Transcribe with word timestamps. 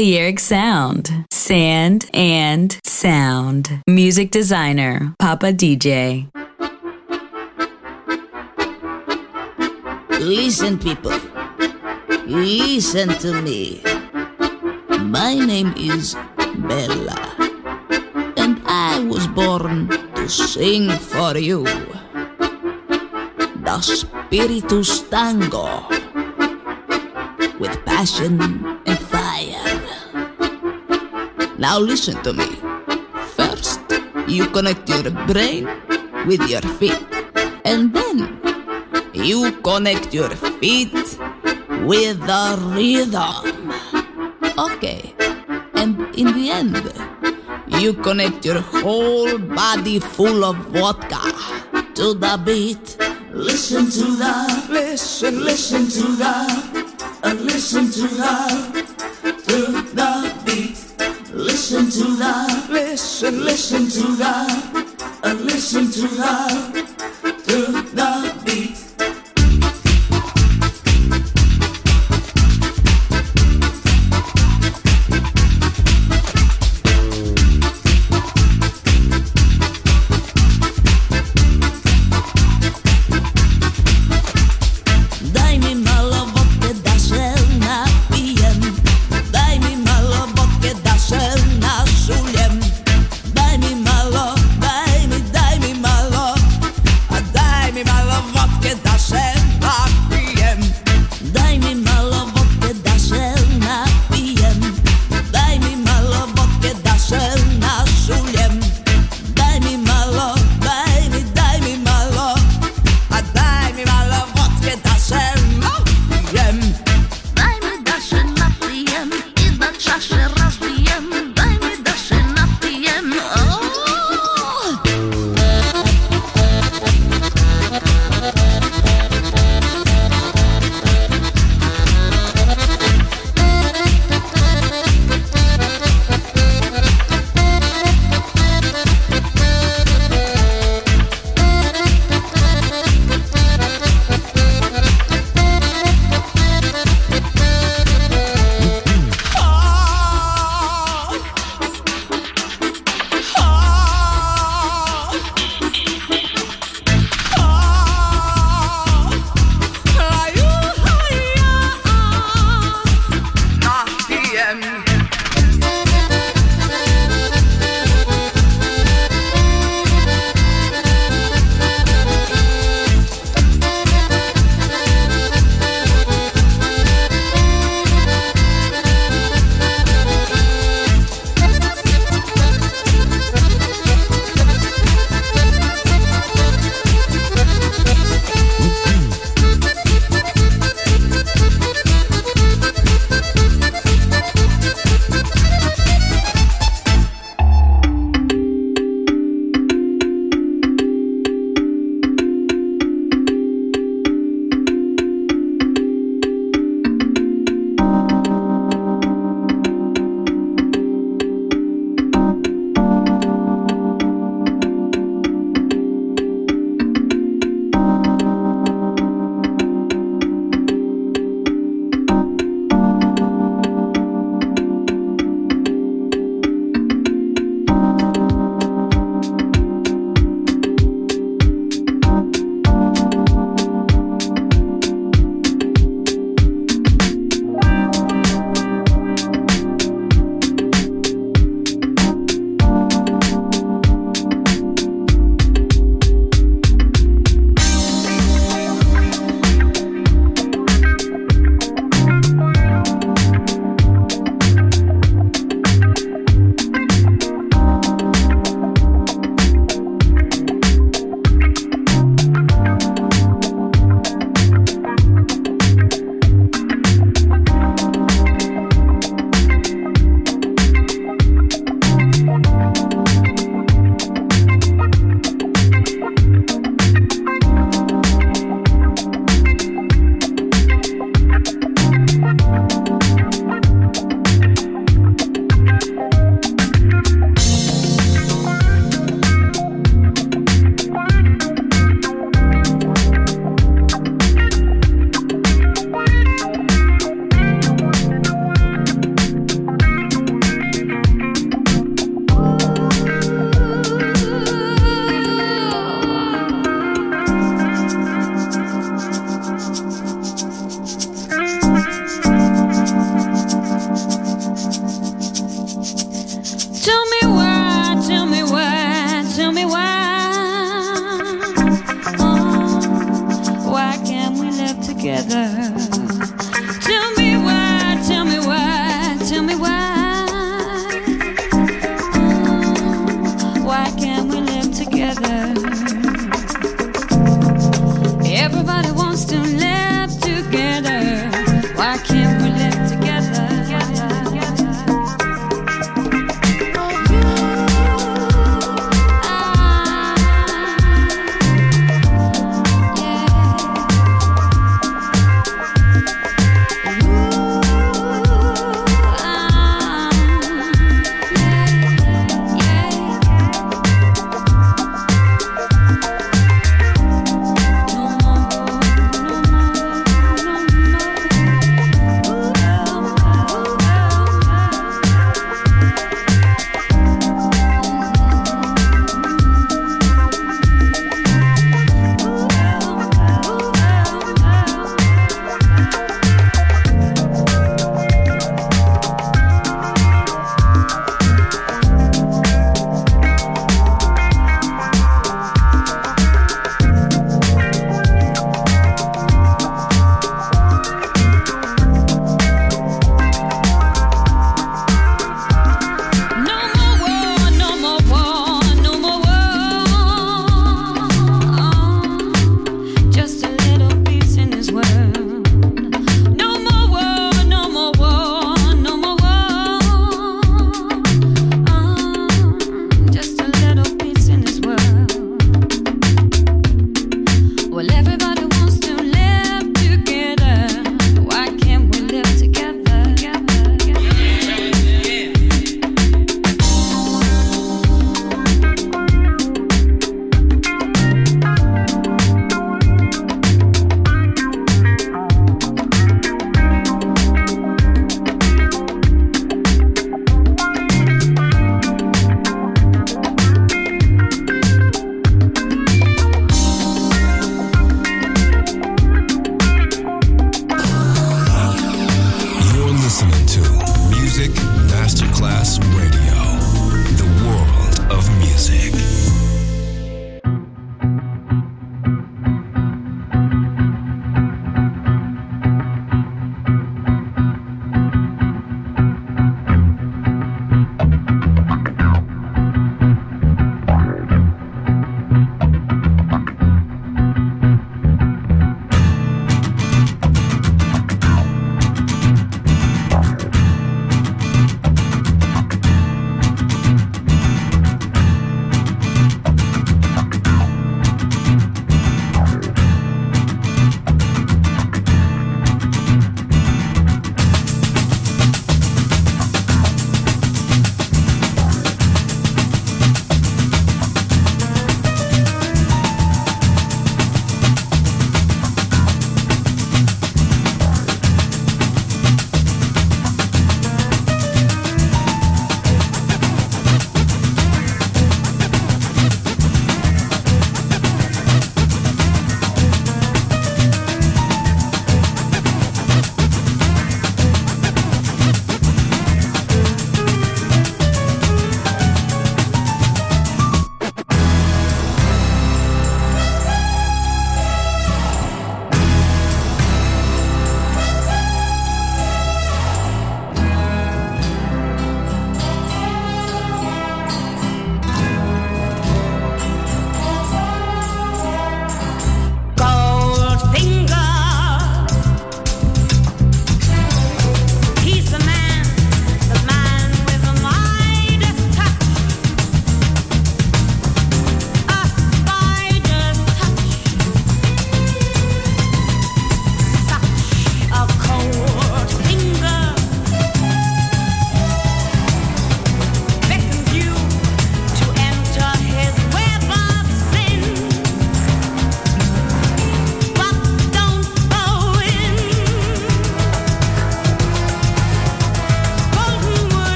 Balearic 0.00 0.40
Sound, 0.40 1.26
Sand 1.30 2.08
and 2.14 2.80
Sound. 2.84 3.82
Music 3.86 4.30
designer, 4.30 5.14
Papa 5.18 5.52
DJ. 5.52 6.26
Listen, 10.18 10.78
people. 10.78 11.12
Listen 12.24 13.10
to 13.18 13.42
me. 13.42 13.82
My 15.02 15.34
name 15.34 15.74
is 15.76 16.16
Bella, 16.56 17.20
and 18.38 18.58
I 18.64 19.04
was 19.06 19.26
born 19.26 19.88
to 20.16 20.26
sing 20.30 20.88
for 21.12 21.36
you. 21.36 21.64
The 23.68 23.80
Spiritus 23.82 25.02
Tango 25.10 25.84
with 27.60 27.76
passion 27.84 28.40
and 28.86 28.98
fire. 28.98 29.89
Now 31.60 31.78
listen 31.78 32.16
to 32.22 32.32
me. 32.32 32.46
First, 33.36 33.80
you 34.26 34.46
connect 34.46 34.88
your 34.88 35.10
brain 35.28 35.68
with 36.26 36.40
your 36.48 36.62
feet, 36.80 37.04
and 37.66 37.92
then 37.92 38.40
you 39.12 39.52
connect 39.60 40.14
your 40.14 40.30
feet 40.30 40.94
with 41.84 42.18
the 42.24 42.56
rhythm. 42.72 43.74
Okay, 44.56 45.14
and 45.74 46.00
in 46.16 46.32
the 46.32 46.50
end, 46.50 46.80
you 47.78 47.92
connect 47.92 48.46
your 48.46 48.60
whole 48.60 49.36
body 49.36 49.98
full 49.98 50.46
of 50.46 50.56
vodka 50.72 51.20
to 51.94 52.14
the 52.14 52.40
beat. 52.42 52.96
Listen 53.32 53.84
to 53.84 54.16
the, 54.16 54.66
listen, 54.70 55.44
listen 55.44 55.86
to 55.88 56.16
the, 56.16 56.34
uh, 57.22 57.34
listen 57.34 57.90
to 57.90 58.08
the, 58.08 58.69
Listen 61.90 62.18
to 62.18 62.72
listen, 62.72 63.44
listen 63.44 63.88
to 63.88 64.14
the, 64.16 65.08
uh, 65.24 65.34
listen 65.42 65.90
to 65.90 66.02
the, 66.02 66.79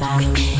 about 0.00 0.24
me. 0.32 0.59